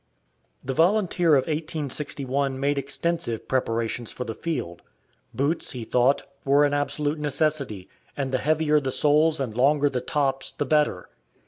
[0.65, 4.81] The volunteer of 1861 made extensive preparations for the field.
[5.31, 10.01] Boots, he thought, were an absolute necessity, and the heavier the soles and longer the
[10.01, 11.09] tops the better.